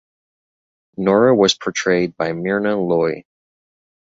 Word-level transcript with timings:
Nora 0.97 1.35
was 1.35 1.53
portrayed 1.53 2.17
by 2.17 2.33
Myrna 2.33 2.75
Loy. 2.75 3.23